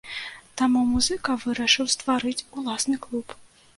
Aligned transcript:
Таму 0.61 0.81
музыка 0.93 1.35
вырашыў 1.43 1.91
стварыць 1.97 2.45
уласны 2.63 2.95
клуб. 3.05 3.41